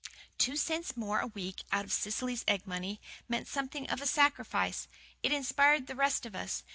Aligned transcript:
Two 0.39 0.55
cents 0.57 0.97
more 0.97 1.19
a 1.19 1.27
week 1.27 1.61
out 1.71 1.85
of 1.85 1.93
Cecily's 1.93 2.43
egg 2.47 2.65
money, 2.65 2.99
meant 3.29 3.47
something 3.47 3.87
of 3.91 4.01
a 4.01 4.07
sacrifice. 4.07 4.87
It 5.21 5.31
inspired 5.31 5.85
the 5.85 5.95
rest 5.95 6.25
of 6.25 6.33
us. 6.33 6.63